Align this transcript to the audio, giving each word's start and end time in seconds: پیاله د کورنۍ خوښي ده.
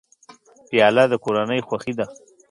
پیاله 0.69 1.03
د 1.11 1.13
کورنۍ 1.23 1.59
خوښي 1.67 1.93
ده. 1.99 2.05